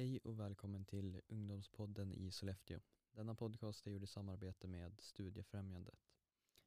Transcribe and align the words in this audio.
Hej 0.00 0.20
och 0.24 0.40
välkommen 0.40 0.84
till 0.84 1.20
Ungdomspodden 1.28 2.14
i 2.14 2.30
Sollefteå. 2.30 2.80
Denna 3.12 3.34
podcast 3.34 3.86
är 3.86 3.90
gjord 3.90 4.02
i 4.02 4.06
samarbete 4.06 4.66
med 4.68 5.00
Studiefrämjandet. 5.00 6.12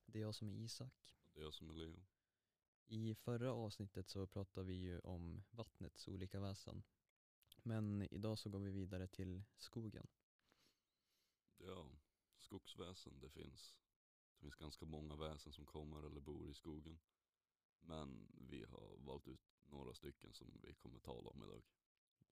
Det 0.06 0.20
är 0.20 0.22
jag 0.22 0.36
som 0.36 0.50
är 0.50 0.54
Isak. 0.54 1.16
Det 1.34 1.40
är 1.40 1.44
jag 1.44 1.54
som 1.54 1.70
är 1.70 1.74
Leo. 1.74 2.04
I 2.88 3.16
förra 3.16 3.54
avsnittet 3.54 4.10
så 4.10 4.28
pratade 4.28 4.68
vi 4.68 4.74
ju 4.74 5.00
om 5.00 5.44
vattnets 5.52 6.08
olika 6.08 6.40
väsen. 6.40 6.84
Men 7.58 8.08
idag 8.12 8.40
så 8.40 8.50
går 8.50 8.60
vi 8.60 8.70
vidare 8.70 9.08
till 9.08 9.44
skogen. 9.58 10.08
Ja, 11.58 11.90
skogsväsen 12.40 13.20
det 13.20 13.30
finns. 13.30 13.78
Det 14.34 14.42
finns 14.42 14.56
ganska 14.56 14.86
många 14.86 15.16
väsen 15.16 15.54
som 15.54 15.66
kommer 15.66 16.04
eller 16.04 16.22
bor 16.22 16.50
i 16.50 16.54
skogen. 16.54 17.00
Men 17.80 18.28
vi 18.50 18.64
har 18.64 18.98
valt 18.98 19.28
ut 19.28 19.42
några 19.70 19.94
stycken 19.94 20.34
som 20.34 20.48
vi 20.64 20.74
kommer 20.74 21.00
tala 21.00 21.30
om 21.30 21.44
idag. 21.44 21.64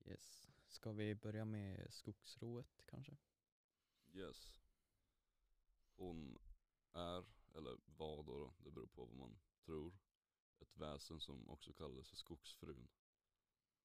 Yes. 0.04 0.48
Ska 0.68 0.92
vi 0.92 1.14
börja 1.14 1.44
med 1.44 1.92
skogsrået 1.92 2.82
kanske? 2.86 3.16
Yes. 4.12 4.60
Hon 5.96 6.38
är, 6.92 7.24
eller 7.54 7.78
var 7.86 8.22
då, 8.22 8.38
då, 8.38 8.54
det 8.58 8.70
beror 8.70 8.86
på 8.86 9.04
vad 9.04 9.16
man 9.16 9.38
tror, 9.64 9.98
ett 10.58 10.76
väsen 10.76 11.20
som 11.20 11.48
också 11.48 11.72
kallades 11.72 12.08
för 12.08 12.16
skogsfrun. 12.16 12.88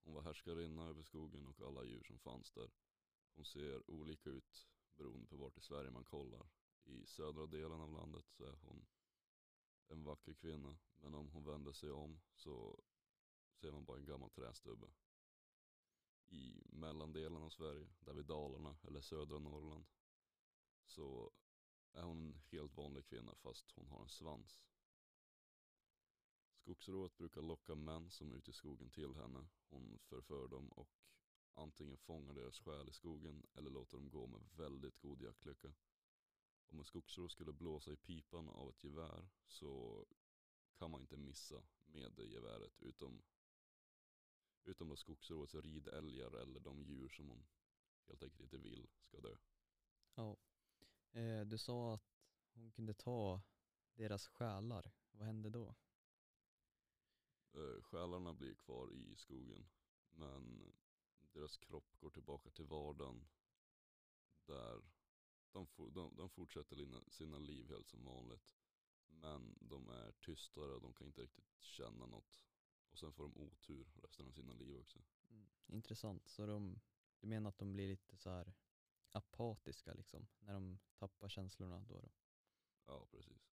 Hon 0.03 0.13
var 0.13 0.21
härskarinna 0.21 0.87
över 0.87 1.03
skogen 1.03 1.47
och 1.47 1.61
alla 1.61 1.83
djur 1.83 2.03
som 2.03 2.19
fanns 2.19 2.51
där. 2.51 2.71
Hon 3.35 3.45
ser 3.45 3.89
olika 3.89 4.29
ut 4.29 4.67
beroende 4.95 5.27
på 5.27 5.35
vart 5.35 5.57
i 5.57 5.61
Sverige 5.61 5.91
man 5.91 6.03
kollar. 6.03 6.47
I 6.83 7.05
södra 7.05 7.47
delen 7.47 7.81
av 7.81 7.93
landet 7.93 8.25
så 8.29 8.43
är 8.43 8.55
hon 8.61 8.85
en 9.87 10.03
vacker 10.03 10.33
kvinna. 10.33 10.77
Men 10.95 11.15
om 11.15 11.29
hon 11.29 11.43
vänder 11.45 11.71
sig 11.71 11.91
om 11.91 12.21
så 12.35 12.83
ser 13.53 13.71
man 13.71 13.85
bara 13.85 13.97
en 13.97 14.05
gammal 14.05 14.29
trästubbe. 14.29 14.87
I 16.29 16.63
mellandelen 16.69 17.41
av 17.41 17.49
Sverige, 17.49 17.87
där 17.99 18.13
vid 18.13 18.25
Dalarna 18.25 18.77
eller 18.83 19.01
södra 19.01 19.39
Norrland, 19.39 19.85
så 20.85 21.31
är 21.91 22.03
hon 22.03 22.17
en 22.17 22.41
helt 22.51 22.77
vanlig 22.77 23.05
kvinna 23.05 23.35
fast 23.35 23.71
hon 23.71 23.87
har 23.87 24.01
en 24.01 24.09
svans. 24.09 24.63
Skogsrået 26.67 27.17
brukar 27.17 27.41
locka 27.41 27.75
män 27.75 28.09
som 28.09 28.31
är 28.31 28.35
ute 28.35 28.49
i 28.49 28.53
skogen 28.53 28.89
till 28.89 29.15
henne. 29.15 29.47
Hon 29.69 29.99
förför 30.03 30.47
dem 30.47 30.69
och 30.69 30.89
antingen 31.53 31.97
fångar 31.97 32.33
deras 32.33 32.59
själ 32.59 32.89
i 32.89 32.93
skogen 32.93 33.45
eller 33.53 33.69
låter 33.69 33.97
dem 33.97 34.09
gå 34.09 34.27
med 34.27 34.41
väldigt 34.55 34.99
god 34.99 35.21
jaktlycka. 35.21 35.73
Om 36.69 36.79
en 36.79 36.85
skogsrå 36.85 37.29
skulle 37.29 37.53
blåsa 37.53 37.91
i 37.91 37.95
pipan 37.95 38.49
av 38.49 38.69
ett 38.69 38.83
gevär 38.83 39.27
så 39.47 40.05
kan 40.77 40.91
man 40.91 41.01
inte 41.01 41.17
missa 41.17 41.63
med 41.85 42.11
det 42.11 42.25
geväret 42.25 42.81
utom, 42.81 43.21
utom 44.67 44.89
då 44.89 44.95
skogsråets 44.95 45.55
ridälgar 45.55 46.37
eller 46.41 46.59
de 46.59 46.83
djur 46.83 47.09
som 47.09 47.29
hon 47.29 47.45
helt 48.07 48.23
enkelt 48.23 48.41
inte 48.41 48.57
vill 48.57 48.87
ska 49.01 49.21
dö. 49.21 49.35
Ja. 50.15 50.37
Eh, 51.11 51.41
du 51.41 51.57
sa 51.57 51.93
att 51.93 52.03
hon 52.53 52.71
kunde 52.71 52.93
ta 52.93 53.41
deras 53.93 54.27
själar. 54.27 54.91
Vad 55.11 55.27
hände 55.27 55.49
då? 55.49 55.75
Eh, 57.53 57.81
Själarna 57.81 58.33
blir 58.33 58.55
kvar 58.55 58.93
i 58.93 59.15
skogen 59.15 59.67
men 60.09 60.73
deras 61.33 61.57
kropp 61.57 61.97
går 61.99 62.09
tillbaka 62.09 62.49
till 62.49 62.65
vardagen 62.65 63.27
där 64.45 64.81
de, 65.51 65.67
for, 65.67 65.91
de, 65.91 66.15
de 66.15 66.29
fortsätter 66.29 67.09
sina 67.11 67.37
liv 67.37 67.69
helt 67.69 67.89
som 67.89 68.05
vanligt. 68.05 68.55
Men 69.07 69.57
de 69.61 69.89
är 69.89 70.11
tystare, 70.11 70.79
de 70.79 70.93
kan 70.93 71.07
inte 71.07 71.21
riktigt 71.21 71.55
känna 71.59 72.05
något. 72.05 72.46
Och 72.97 73.01
sen 73.01 73.13
får 73.13 73.23
de 73.23 73.37
otur 73.37 73.87
resten 73.93 74.27
av 74.27 74.31
sina 74.31 74.53
liv 74.53 74.77
också. 74.77 74.99
Mm. 75.29 75.47
Intressant. 75.67 76.27
Så 76.27 76.45
de, 76.45 76.79
du 77.19 77.27
menar 77.27 77.49
att 77.49 77.57
de 77.57 77.73
blir 77.73 77.87
lite 77.87 78.17
så 78.17 78.29
här 78.29 78.53
apatiska 79.11 79.93
liksom, 79.93 80.27
när 80.39 80.53
de 80.53 80.79
tappar 80.95 81.29
känslorna 81.29 81.85
då? 81.89 82.01
då? 82.01 82.09
Ja, 82.85 83.07
precis. 83.11 83.51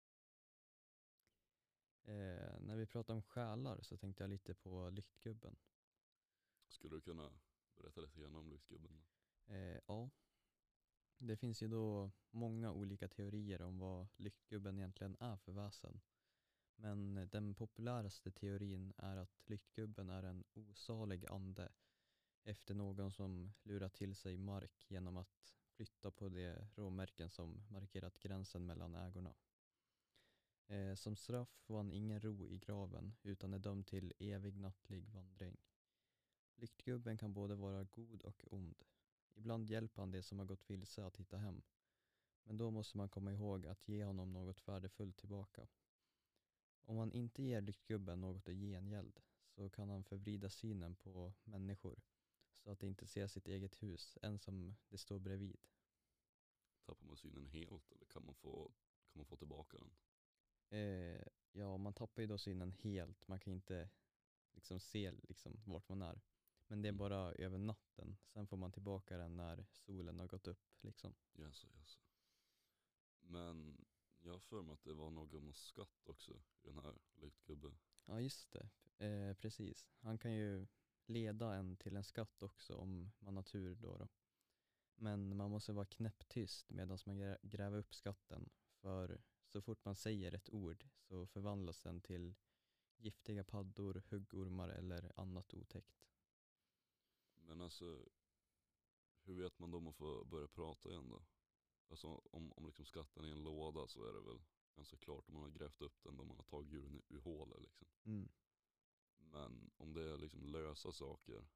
Eh, 2.03 2.59
när 2.59 2.75
vi 2.75 2.85
pratar 2.85 3.13
om 3.13 3.21
själar 3.21 3.81
så 3.81 3.97
tänkte 3.97 4.23
jag 4.23 4.29
lite 4.29 4.53
på 4.53 4.89
Lyktgubben. 4.89 5.55
Skulle 6.67 6.95
du 6.95 7.01
kunna 7.01 7.33
berätta 7.75 8.01
lite 8.01 8.19
grann 8.19 8.35
om 8.35 8.49
Lyktgubben? 8.49 9.03
Eh, 9.45 9.79
ja, 9.87 10.09
det 11.17 11.37
finns 11.37 11.63
ju 11.63 11.67
då 11.67 12.11
många 12.29 12.71
olika 12.71 13.07
teorier 13.07 13.61
om 13.61 13.79
vad 13.79 14.07
Lyktgubben 14.15 14.77
egentligen 14.77 15.17
är 15.19 15.37
för 15.37 15.51
väsen. 15.51 16.01
Men 16.81 17.27
den 17.31 17.55
populäraste 17.55 18.31
teorin 18.31 18.93
är 18.97 19.17
att 19.17 19.49
Lyktgubben 19.49 20.09
är 20.09 20.23
en 20.23 20.43
osalig 20.53 21.25
ande 21.31 21.69
efter 22.43 22.73
någon 22.73 23.11
som 23.11 23.53
lurat 23.63 23.93
till 23.93 24.15
sig 24.15 24.37
mark 24.37 24.85
genom 24.87 25.17
att 25.17 25.57
flytta 25.69 26.11
på 26.11 26.29
de 26.29 26.55
råmärken 26.75 27.29
som 27.29 27.63
markerat 27.69 28.19
gränsen 28.19 28.65
mellan 28.65 28.95
ägorna. 28.95 29.33
Eh, 30.67 30.95
som 30.95 31.15
straff 31.15 31.49
får 31.49 31.77
han 31.77 31.91
ingen 31.91 32.21
ro 32.21 32.47
i 32.47 32.57
graven 32.57 33.13
utan 33.23 33.53
är 33.53 33.59
dömd 33.59 33.87
till 33.87 34.13
evig 34.19 34.57
nattlig 34.57 35.09
vandring. 35.09 35.57
Lyktgubben 36.55 37.17
kan 37.17 37.33
både 37.33 37.55
vara 37.55 37.83
god 37.83 38.21
och 38.21 38.53
ond. 38.53 38.83
Ibland 39.33 39.69
hjälper 39.69 40.01
han 40.01 40.11
de 40.11 40.23
som 40.23 40.39
har 40.39 40.45
gått 40.45 40.69
vilse 40.69 41.05
att 41.05 41.17
hitta 41.17 41.37
hem. 41.37 41.61
Men 42.43 42.57
då 42.57 42.71
måste 42.71 42.97
man 42.97 43.09
komma 43.09 43.31
ihåg 43.31 43.67
att 43.67 43.87
ge 43.87 44.03
honom 44.03 44.33
något 44.33 44.67
värdefullt 44.67 45.17
tillbaka. 45.17 45.67
Om 46.85 46.95
man 46.95 47.11
inte 47.11 47.43
ger 47.43 47.61
Lyktgubben 47.61 48.21
något 48.21 48.47
i 48.47 48.53
gengäld 48.53 49.19
så 49.49 49.69
kan 49.69 49.89
han 49.89 50.03
förvrida 50.03 50.49
synen 50.49 50.95
på 50.95 51.33
människor 51.43 51.99
så 52.63 52.71
att 52.71 52.79
de 52.79 52.87
inte 52.87 53.07
ser 53.07 53.27
sitt 53.27 53.47
eget 53.47 53.83
hus 53.83 54.17
ens 54.21 54.47
om 54.47 54.75
det 54.89 54.97
står 54.97 55.19
bredvid. 55.19 55.57
Tappar 56.85 57.05
man 57.07 57.17
synen 57.17 57.45
helt 57.45 57.91
eller 57.91 58.05
kan 58.05 58.25
man 58.25 58.35
få, 58.35 58.71
kan 59.11 59.19
man 59.19 59.25
få 59.25 59.35
tillbaka 59.37 59.77
den? 59.77 59.91
Eh, 60.69 61.21
ja, 61.51 61.77
man 61.77 61.93
tappar 61.93 62.21
ju 62.21 62.27
då 62.27 62.37
synen 62.37 62.71
helt. 62.71 63.27
Man 63.27 63.39
kan 63.39 63.53
inte 63.53 63.89
liksom 64.51 64.79
se 64.79 65.11
liksom 65.11 65.61
vart 65.65 65.89
man 65.89 66.01
är. 66.01 66.21
Men 66.67 66.81
det 66.81 66.87
är 66.87 66.91
Mm. 66.91 66.97
bara 66.97 67.31
över 67.33 67.57
natten. 67.57 68.17
Sen 68.25 68.47
får 68.47 68.57
man 68.57 68.71
tillbaka 68.71 69.17
den 69.17 69.37
när 69.37 69.65
solen 69.71 70.19
har 70.19 70.27
gått 70.27 70.47
upp. 70.47 70.67
Liksom. 70.81 71.13
Jaså, 71.33 71.67
jaså. 71.73 71.99
Men 73.21 73.85
jag 74.23 74.31
har 74.31 74.39
för 74.39 74.61
mig 74.61 74.73
att 74.73 74.83
det 74.83 74.93
var 74.93 75.09
någon 75.11 75.53
skatt 75.53 76.09
också 76.09 76.33
i 76.61 76.67
den 76.67 76.79
här 76.79 76.93
Lyktgubben. 77.15 77.77
Ja, 78.05 78.21
just 78.21 78.51
det. 78.51 78.69
Eh, 79.05 79.33
precis. 79.33 79.89
Han 79.99 80.17
kan 80.17 80.33
ju 80.33 80.67
leda 81.05 81.53
en 81.55 81.77
till 81.77 81.95
en 81.95 82.03
skatt 82.03 82.43
också 82.43 82.75
om 82.75 83.11
man 83.19 83.35
har 83.35 83.43
tur 83.43 83.75
då. 83.75 83.97
då. 83.97 84.07
Men 84.95 85.37
man 85.37 85.51
måste 85.51 85.73
vara 85.73 85.85
knäpptyst 85.85 86.69
medan 86.69 86.97
man 87.05 87.17
grä- 87.21 87.39
gräver 87.41 87.77
upp 87.77 87.93
skatten. 87.95 88.49
För 88.81 89.21
så 89.45 89.61
fort 89.61 89.85
man 89.85 89.95
säger 89.95 90.31
ett 90.33 90.49
ord 90.49 90.87
så 90.99 91.27
förvandlas 91.27 91.81
den 91.81 92.01
till 92.01 92.35
giftiga 92.97 93.43
paddor, 93.43 94.03
huggormar 94.09 94.69
eller 94.69 95.11
annat 95.19 95.53
otäckt. 95.53 96.01
Men 97.35 97.61
alltså, 97.61 98.09
hur 99.23 99.33
vet 99.41 99.59
man 99.59 99.71
då 99.71 99.77
om 99.77 99.83
man 99.83 99.93
får 99.93 100.25
börja 100.25 100.47
prata 100.47 100.89
igen 100.89 101.09
då? 101.09 101.23
Alltså 101.91 102.21
om, 102.31 102.51
om 102.51 102.65
liksom 102.65 102.85
skatten 102.85 103.23
är 103.23 103.27
i 103.27 103.31
en 103.31 103.43
låda 103.43 103.87
så 103.87 104.05
är 104.05 104.13
det 104.13 104.21
väl 104.21 104.41
ganska 104.75 104.97
klart 104.97 105.29
om 105.29 105.33
man 105.33 105.43
har 105.43 105.49
grävt 105.49 105.81
upp 105.81 106.03
den 106.03 106.17
då 106.17 106.23
man 106.23 106.37
har 106.37 106.43
tagit 106.43 106.73
ur 106.73 106.81
den 106.81 107.01
ur 107.09 107.19
hålet 107.19 107.61
liksom. 107.61 107.87
Mm. 108.03 108.29
Men 109.17 109.71
om 109.77 109.93
det 109.93 110.03
är 110.03 110.17
liksom 110.17 110.45
lösa 110.45 110.91
saker 110.91 111.47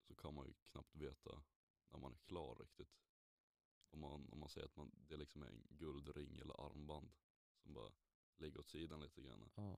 så 0.00 0.14
kan 0.14 0.34
man 0.34 0.46
ju 0.46 0.52
knappt 0.52 0.96
veta 0.96 1.42
när 1.88 1.98
man 1.98 2.12
är 2.12 2.18
klar 2.18 2.54
riktigt. 2.54 3.02
Om 3.90 4.00
man, 4.00 4.28
om 4.28 4.38
man 4.38 4.48
säger 4.48 4.66
att 4.66 4.76
man, 4.76 4.90
det 5.08 5.16
liksom 5.16 5.42
är 5.42 5.46
en 5.46 5.66
guldring 5.68 6.38
eller 6.38 6.66
armband 6.66 7.12
som 7.58 7.74
bara 7.74 7.92
ligger 8.36 8.60
åt 8.60 8.68
sidan 8.68 9.00
lite 9.00 9.22
grann. 9.22 9.50
Ja, 9.54 9.76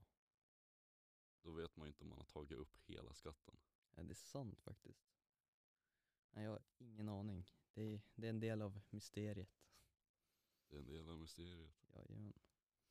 Då 1.41 1.51
vet 1.51 1.75
man 1.75 1.87
ju 1.87 1.89
inte 1.89 2.03
om 2.03 2.09
man 2.09 2.17
har 2.17 2.25
tagit 2.25 2.57
upp 2.57 2.77
hela 2.77 3.13
skatten. 3.13 3.57
Ja, 3.95 4.03
det 4.03 4.11
är 4.11 4.15
sant 4.15 4.61
faktiskt. 4.61 5.05
Nej, 6.29 6.43
jag 6.43 6.51
har 6.51 6.61
ingen 6.77 7.09
aning. 7.09 7.51
Det 7.73 7.81
är, 7.81 8.01
det 8.15 8.27
är 8.27 8.29
en 8.29 8.39
del 8.39 8.61
av 8.61 8.81
mysteriet. 8.89 9.65
Det 10.69 10.75
är 10.75 10.79
en 10.79 10.87
del 10.87 11.09
av 11.09 11.19
mysteriet. 11.19 11.83
Jajamän. 11.95 12.33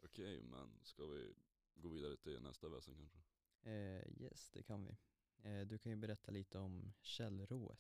Okej, 0.01 0.43
men 0.43 0.79
ska 0.83 1.07
vi 1.07 1.35
gå 1.75 1.89
vidare 1.89 2.17
till 2.17 2.41
nästa 2.41 2.69
väsen 2.69 2.95
kanske? 2.97 3.19
Eh, 3.71 4.23
yes, 4.23 4.51
det 4.51 4.63
kan 4.63 4.85
vi. 4.85 4.97
Eh, 5.49 5.67
du 5.67 5.79
kan 5.79 5.93
ju 5.93 5.97
berätta 5.97 6.31
lite 6.31 6.59
om 6.59 6.93
källrået. 7.01 7.79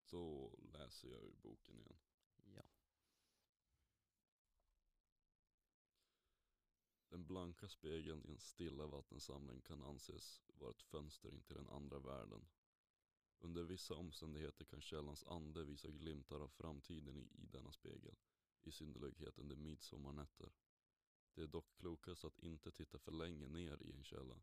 Så 0.00 0.52
läser 0.72 1.08
jag 1.08 1.22
ur 1.22 1.34
boken 1.42 1.80
igen. 1.80 1.98
Ja. 2.54 2.62
Den 7.08 7.26
blanka 7.26 7.68
spegeln 7.68 8.24
i 8.24 8.30
en 8.30 8.38
stilla 8.38 8.86
vattensamling 8.86 9.60
kan 9.60 9.82
anses 9.82 10.42
vara 10.54 10.70
ett 10.70 10.82
fönster 10.82 11.34
in 11.34 11.42
till 11.42 11.56
den 11.56 11.68
andra 11.68 11.98
världen. 11.98 12.46
Under 13.40 13.62
vissa 13.62 13.94
omständigheter 13.94 14.64
kan 14.64 14.80
källans 14.80 15.24
ande 15.24 15.64
visa 15.64 15.88
glimtar 15.88 16.40
av 16.40 16.48
framtiden 16.48 17.16
i, 17.16 17.20
i 17.20 17.46
denna 17.46 17.72
spegel, 17.72 18.14
i 18.68 18.72
synnerlighet 18.72 19.38
under 19.38 19.56
midsommarnätter. 19.56 20.50
Det 21.34 21.42
är 21.42 21.46
dock 21.46 21.76
klokast 21.76 22.24
att 22.24 22.38
inte 22.38 22.70
titta 22.70 22.98
för 22.98 23.12
länge 23.12 23.46
ner 23.46 23.82
i 23.82 23.92
en 23.92 24.04
källa. 24.04 24.40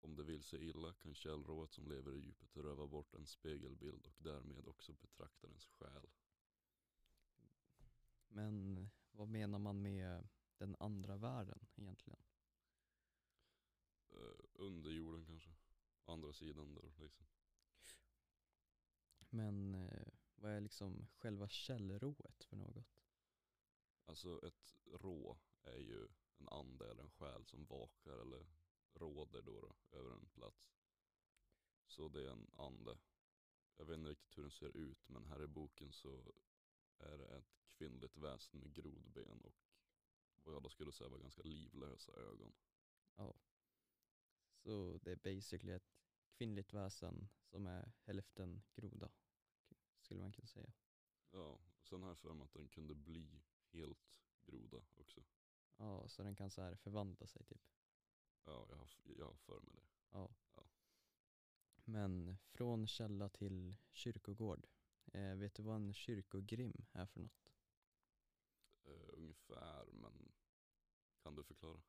om 0.00 0.16
det 0.16 0.22
vill 0.22 0.42
sig 0.42 0.68
illa 0.68 0.92
kan 0.92 1.14
källrået 1.14 1.72
som 1.72 1.88
lever 1.88 2.14
i 2.14 2.20
djupet 2.20 2.56
röva 2.56 2.86
bort 2.86 3.14
en 3.14 3.26
spegelbild 3.26 4.06
och 4.06 4.16
därmed 4.18 4.68
också 4.68 4.92
betraktarens 4.92 5.66
själ. 5.66 6.10
Men 8.28 8.90
vad 9.10 9.28
menar 9.28 9.58
man 9.58 9.82
med 9.82 10.28
den 10.58 10.76
andra 10.80 11.16
världen 11.16 11.66
egentligen? 11.76 12.22
Uh, 14.12 14.44
under 14.54 14.90
jorden 14.90 15.26
kanske. 15.26 15.50
Andra 16.04 16.32
sidan 16.32 16.74
där 16.74 16.92
liksom. 16.98 17.26
Men 19.30 19.74
eh, 19.74 20.12
vad 20.34 20.52
är 20.52 20.60
liksom 20.60 21.06
själva 21.14 21.48
källrået 21.48 22.44
för 22.44 22.56
något? 22.56 23.01
Alltså 24.04 24.46
ett 24.46 24.74
rå 24.84 25.38
är 25.62 25.78
ju 25.78 26.08
en 26.38 26.48
ande 26.48 26.90
eller 26.90 27.02
en 27.02 27.10
själ 27.10 27.44
som 27.44 27.64
vakar 27.64 28.18
eller 28.18 28.46
råder 28.94 29.42
då, 29.42 29.60
då 29.60 29.98
över 29.98 30.12
en 30.12 30.26
plats. 30.26 30.78
Så 31.86 32.08
det 32.08 32.26
är 32.26 32.30
en 32.30 32.50
ande. 32.56 32.98
Jag 33.76 33.84
vet 33.84 33.98
inte 33.98 34.10
riktigt 34.10 34.38
hur 34.38 34.42
den 34.42 34.50
ser 34.50 34.76
ut 34.76 35.08
men 35.08 35.26
här 35.26 35.42
i 35.42 35.46
boken 35.46 35.92
så 35.92 36.34
är 36.98 37.18
det 37.18 37.26
ett 37.26 37.64
kvinnligt 37.66 38.16
väsen 38.16 38.60
med 38.60 38.74
grodben 38.74 39.40
och 39.42 39.54
vad 40.42 40.54
jag 40.54 40.62
då 40.62 40.68
skulle 40.68 40.92
säga 40.92 41.08
var 41.08 41.18
ganska 41.18 41.42
livlösa 41.42 42.12
ögon. 42.12 42.52
Ja. 43.16 43.34
Så 44.62 44.98
det 45.02 45.12
är 45.12 45.16
basically 45.16 45.72
ett 45.72 45.92
kvinnligt 46.32 46.72
väsen 46.72 47.28
som 47.44 47.66
är 47.66 47.92
hälften 48.02 48.62
groda, 48.74 49.10
skulle 50.00 50.20
man 50.20 50.32
kunna 50.32 50.46
säga. 50.46 50.72
Ja, 51.30 51.60
och 51.78 51.86
sen 51.86 52.02
har 52.02 52.08
jag 52.08 52.18
för 52.18 52.34
mig 52.34 52.44
att 52.44 52.52
den 52.52 52.68
kunde 52.68 52.94
bli 52.94 53.42
helt 53.72 54.20
groda 54.46 54.84
också. 54.94 55.22
Ja, 55.76 56.08
så 56.08 56.22
den 56.22 56.34
kan 56.34 56.50
så 56.50 56.62
här 56.62 56.74
förvandla 56.74 57.26
sig 57.26 57.44
typ. 57.44 57.62
Ja, 58.44 58.66
jag 58.70 58.76
har, 58.76 58.88
jag 59.18 59.26
har 59.26 59.34
för 59.34 59.60
mig 59.60 59.72
det. 59.74 59.86
Ja. 60.10 60.34
Ja. 60.56 60.64
Men 61.84 62.38
från 62.44 62.86
källa 62.86 63.28
till 63.28 63.76
kyrkogård. 63.92 64.66
Eh, 65.12 65.34
vet 65.34 65.54
du 65.54 65.62
vad 65.62 65.76
en 65.76 65.94
kyrkogrim 65.94 66.86
är 66.92 67.06
för 67.06 67.20
något? 67.20 67.52
Uh, 68.86 69.08
ungefär, 69.12 69.86
men 69.92 70.32
kan 71.22 71.34
du 71.34 71.42
förklara? 71.42 71.82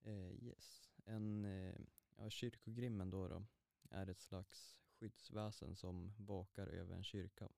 Eh, 0.00 0.44
yes. 0.44 0.90
En, 1.04 1.44
eh, 1.44 1.74
ja, 2.16 2.30
kyrkogrimmen 2.30 3.10
då, 3.10 3.28
då 3.28 3.46
är 3.90 4.06
ett 4.06 4.20
slags 4.20 4.78
skyddsväsen 4.88 5.76
som 5.76 6.14
vakar 6.18 6.66
över 6.66 6.94
en 6.94 7.04
kyrka. 7.04 7.48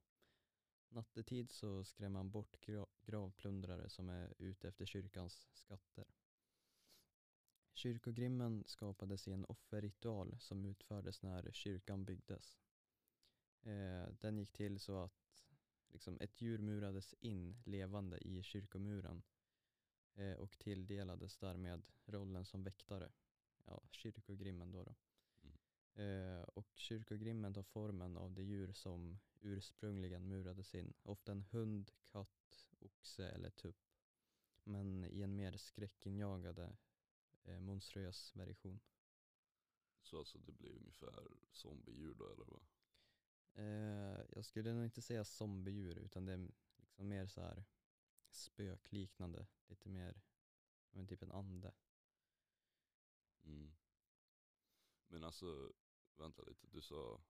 Nattetid 0.88 1.52
så 1.52 1.84
skrämmer 1.84 2.18
han 2.18 2.30
bort 2.30 2.60
gra 2.60 2.86
gravplundrare 3.02 3.88
som 3.88 4.08
är 4.08 4.34
ute 4.38 4.68
efter 4.68 4.86
kyrkans 4.86 5.48
skatter. 5.52 6.04
Kyrkogrimmen 7.72 8.64
skapades 8.66 9.28
i 9.28 9.32
en 9.32 9.44
offerritual 9.44 10.36
som 10.38 10.64
utfördes 10.64 11.22
när 11.22 11.50
kyrkan 11.52 12.04
byggdes. 12.04 12.58
Eh, 13.62 14.08
den 14.20 14.38
gick 14.38 14.52
till 14.52 14.78
så 14.78 15.02
att 15.02 15.46
liksom, 15.88 16.20
ett 16.20 16.40
djur 16.40 16.58
murades 16.58 17.14
in 17.20 17.62
levande 17.64 18.18
i 18.18 18.42
kyrkomuren 18.42 19.22
eh, 20.14 20.32
och 20.32 20.58
tilldelades 20.58 21.36
därmed 21.36 21.82
rollen 22.06 22.44
som 22.44 22.62
väktare. 22.64 23.12
Ja, 23.64 23.82
kyrkogrimmen 23.90 24.72
då. 24.72 24.84
då. 24.84 24.94
Eh, 25.98 26.42
och 26.42 26.66
kyrkogrimmen 26.74 27.54
tar 27.54 27.62
formen 27.62 28.16
av 28.16 28.34
det 28.34 28.42
djur 28.42 28.72
som 28.72 29.18
ursprungligen 29.40 30.28
murades 30.28 30.74
in. 30.74 30.94
Ofta 31.02 31.32
en 31.32 31.42
hund, 31.42 31.90
katt, 32.04 32.68
oxe 32.78 33.28
eller 33.28 33.50
tupp. 33.50 33.88
Men 34.64 35.04
i 35.04 35.22
en 35.22 35.36
mer 35.36 35.56
skräckinjagande 35.56 36.76
eh, 37.44 37.60
monströs 37.60 38.36
version. 38.36 38.80
Så 40.02 40.18
alltså 40.18 40.38
det 40.38 40.52
blir 40.52 40.76
ungefär 40.76 41.28
zombiedjur 41.50 42.14
då 42.14 42.32
eller 42.32 42.44
vad? 42.44 42.62
Eh, 43.54 44.26
jag 44.34 44.44
skulle 44.44 44.72
nog 44.72 44.84
inte 44.84 45.02
säga 45.02 45.24
zombiedjur 45.24 45.98
utan 45.98 46.24
det 46.24 46.32
är 46.32 46.50
liksom 46.76 47.08
mer 47.08 47.26
så 47.26 47.40
här 47.40 47.64
spökliknande. 48.30 49.46
Lite 49.66 49.88
mer, 49.88 50.20
men 50.90 51.06
typ 51.06 51.22
en 51.22 51.32
ande. 51.32 51.72
Mm. 53.44 53.72
Men 55.08 55.24
alltså, 55.24 55.72
vänta 56.20 56.42
lite, 56.42 56.66
du 56.66 56.80
sa 56.80 57.20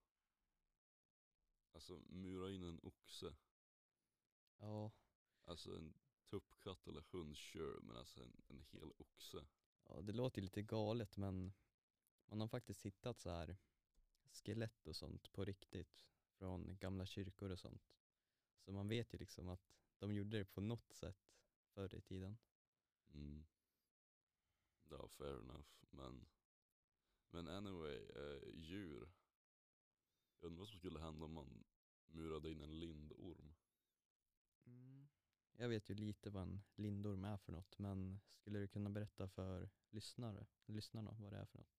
Alltså 1.72 2.00
mura 2.08 2.50
in 2.50 2.62
en 2.62 2.80
oxe. 2.82 3.36
Ja, 4.58 4.90
Alltså 5.44 5.76
en 5.76 5.94
tuppkatt 6.30 6.86
eller 6.86 7.04
hund 7.10 7.36
sure, 7.36 7.80
men 7.82 7.96
alltså 7.96 8.22
en, 8.22 8.42
en 8.48 8.60
hel 8.60 8.92
oxe. 8.96 9.46
ja, 9.84 10.00
det 10.02 10.12
låter 10.12 10.42
lite 10.42 10.62
galet 10.62 11.16
men 11.16 11.52
man 12.26 12.40
har 12.40 12.48
faktiskt 12.48 12.86
hittat 12.86 13.20
så 13.20 13.30
här 13.30 13.56
skelett 14.30 14.86
och 14.86 14.96
sånt 14.96 15.32
på 15.32 15.44
riktigt 15.44 16.04
från 16.38 16.76
gamla 16.76 17.06
kyrkor 17.06 17.50
och 17.50 17.58
sånt. 17.58 17.90
Så 18.64 18.72
man 18.72 18.88
vet 18.88 19.14
ju 19.14 19.18
liksom 19.18 19.48
att 19.48 19.72
de 19.98 20.12
gjorde 20.14 20.38
det 20.38 20.44
på 20.44 20.60
något 20.60 20.92
sätt 20.92 21.34
förr 21.74 21.94
i 21.94 22.00
tiden. 22.00 22.38
Mm. 23.14 23.46
Ja, 24.90 25.08
fair 25.08 25.40
enough. 25.40 25.68
Men, 25.90 26.26
men 27.30 27.48
anyway, 27.48 27.96
eh, 27.96 28.54
djur. 28.54 29.08
Jag 30.40 30.46
undrar 30.46 30.58
vad 30.58 30.68
som 30.68 30.78
skulle 30.78 31.00
hända 31.00 31.24
om 31.24 31.32
man 31.32 31.64
murade 32.06 32.50
in 32.50 32.60
en 32.60 32.80
lindorm. 32.80 33.54
Jag 35.52 35.68
vet 35.68 35.90
ju 35.90 35.94
lite 35.94 36.30
vad 36.30 36.42
en 36.42 36.62
lindorm 36.74 37.24
är 37.24 37.36
för 37.36 37.52
något 37.52 37.78
men 37.78 38.20
skulle 38.28 38.58
du 38.58 38.68
kunna 38.68 38.90
berätta 38.90 39.28
för 39.28 39.70
lyssnare, 39.90 40.46
lyssnarna 40.66 41.16
vad 41.18 41.32
det 41.32 41.38
är 41.38 41.46
för 41.46 41.58
något? 41.58 41.78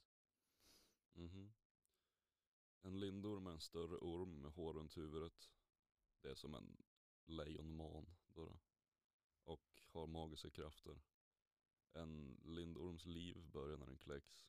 Mhm. 1.13 1.54
En 2.81 3.00
lindorm 3.00 3.48
är 3.48 3.51
en 3.51 3.60
större 3.60 3.98
orm 3.98 4.42
med 4.42 4.51
hår 4.51 4.74
runt 4.74 4.98
huvudet. 4.98 5.51
Det 6.22 6.30
är 6.30 6.36
som 6.36 6.56
en 6.56 6.84
lejonman 7.25 8.16
då, 8.28 8.46
då. 8.46 8.60
Och 9.44 9.81
har 9.88 10.07
magiska 10.07 10.50
krafter. 10.50 11.01
En 11.94 12.40
lindorms 12.44 13.06
liv 13.06 13.50
börjar 13.51 13.78
när 13.78 13.86
den 13.86 13.98
kläcks. 13.98 14.46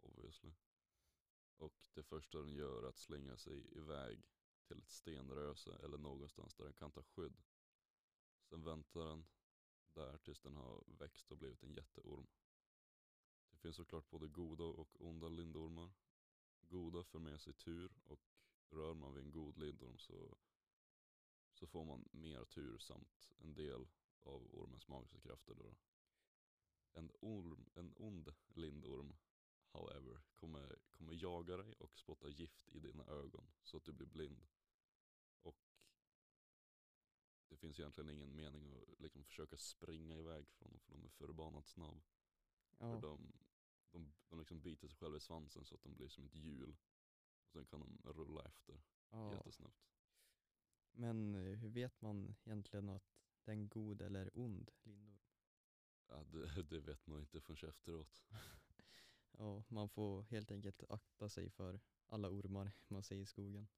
Obviously. 0.00 0.52
Och 1.56 1.88
det 1.94 2.02
första 2.02 2.38
den 2.38 2.54
gör 2.54 2.82
är 2.82 2.88
att 2.88 2.98
slänga 2.98 3.36
sig 3.36 3.76
iväg 3.76 4.22
till 4.66 4.78
ett 4.78 4.90
stenröse 4.90 5.78
eller 5.84 5.98
någonstans 5.98 6.54
där 6.54 6.64
den 6.64 6.74
kan 6.74 6.90
ta 6.90 7.02
skydd. 7.02 7.42
Sen 8.42 8.64
väntar 8.64 9.00
den 9.00 9.26
där 9.92 10.18
tills 10.18 10.40
den 10.40 10.56
har 10.56 10.84
växt 10.86 11.30
och 11.30 11.38
blivit 11.38 11.62
en 11.62 11.72
jätteorm. 11.72 12.26
Det 13.50 13.56
finns 13.58 13.76
såklart 13.76 14.10
både 14.10 14.28
goda 14.28 14.64
och 14.64 14.96
onda 15.06 15.28
lindormar. 15.28 15.90
Goda 16.60 17.04
för 17.04 17.18
med 17.18 17.40
sig 17.40 17.52
tur 17.52 17.92
och 18.04 18.20
rör 18.70 18.94
man 18.94 19.14
vid 19.14 19.24
en 19.24 19.30
god 19.30 19.58
lindorm 19.58 19.98
så, 19.98 20.36
så 21.52 21.66
får 21.66 21.84
man 21.84 22.08
mer 22.10 22.44
tur 22.44 22.78
samt 22.78 23.30
en 23.38 23.54
del 23.54 23.86
av 24.22 24.54
ormens 24.54 24.88
magiska 24.88 25.20
krafter. 25.20 25.54
Då. 25.54 25.74
En, 26.92 27.10
orm, 27.20 27.70
en 27.74 27.94
however, 29.78 30.20
kommer, 30.34 30.78
kommer 30.90 31.14
jaga 31.14 31.56
dig 31.56 31.74
och 31.78 31.98
spotta 31.98 32.28
gift 32.28 32.68
i 32.68 32.78
dina 32.78 33.04
ögon 33.04 33.46
så 33.62 33.76
att 33.76 33.84
du 33.84 33.92
blir 33.92 34.06
blind. 34.06 34.46
Och 35.42 35.56
det 37.48 37.56
finns 37.56 37.78
egentligen 37.78 38.10
ingen 38.10 38.36
mening 38.36 38.66
att 38.66 39.00
liksom 39.00 39.24
försöka 39.24 39.58
springa 39.58 40.16
iväg 40.16 40.48
från 40.48 40.70
dem 40.70 40.80
för 40.80 40.92
de 40.92 41.04
är 41.04 41.08
förbannat 41.08 41.66
snabb. 41.66 42.02
För 42.78 42.86
Ja, 42.86 43.00
de, 43.00 43.32
de, 43.90 44.12
de 44.28 44.38
liksom 44.38 44.60
biter 44.60 44.88
sig 44.88 44.96
själva 44.96 45.16
i 45.16 45.20
svansen 45.20 45.64
så 45.64 45.74
att 45.74 45.82
de 45.82 45.94
blir 45.94 46.08
som 46.08 46.24
ett 46.24 46.34
hjul. 46.34 46.76
Och 47.44 47.52
sen 47.52 47.66
kan 47.66 47.80
de 47.80 48.12
rulla 48.12 48.42
efter 48.42 48.80
ja. 49.10 49.32
jättesnabbt. 49.32 49.88
Men 50.92 51.34
eh, 51.34 51.58
hur 51.58 51.68
vet 51.68 52.00
man 52.00 52.36
egentligen 52.44 52.88
att 52.88 53.18
det 53.44 53.50
är 53.50 53.56
en 53.56 53.68
god 53.68 54.02
eller 54.02 54.30
ond 54.38 54.70
lindorm? 54.82 55.18
Ja, 56.08 56.24
det, 56.24 56.62
det 56.62 56.80
vet 56.80 57.06
man 57.06 57.20
inte 57.20 57.40
förrän 57.40 57.70
efteråt. 57.70 58.24
Ja, 59.38 59.62
man 59.68 59.88
får 59.88 60.22
helt 60.22 60.50
enkelt 60.50 60.84
akta 60.88 61.28
sig 61.28 61.50
för 61.50 61.80
alla 62.06 62.28
ormar 62.28 62.72
man 62.88 63.02
ser 63.02 63.16
i 63.16 63.26
skogen. 63.26 63.68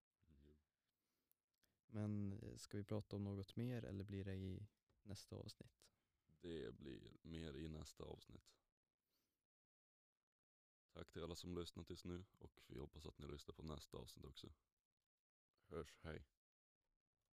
Men 1.87 2.33
eh, 2.33 2.57
ska 2.57 2.77
vi 2.77 2.85
prata 2.85 3.17
om 3.17 3.25
något 3.25 3.57
mer 3.57 3.85
eller 3.85 4.05
blir 4.05 4.25
det 4.25 4.35
i 4.35 4.67
nästa 5.03 5.37
avsnitt? 5.37 5.81
Det 6.41 6.75
blir 6.75 7.19
mer 7.23 7.57
i 7.57 7.69
nästa 7.69 8.05
avsnitt. 8.05 8.57
Tack 10.93 11.13
till 11.13 11.23
alla 11.23 11.35
som 11.35 11.55
lyssnat 11.55 11.87
tills 11.87 12.05
nu 12.05 12.25
och 12.39 12.61
vi 12.67 12.79
hoppas 12.79 13.07
att 13.07 13.19
ni 13.19 13.27
lyssnar 13.27 13.55
på 13.55 13.63
nästa 13.63 13.99
avsnitt 13.99 14.25
också. 14.25 14.53
Hörs, 15.69 15.99
hej. 16.03 16.25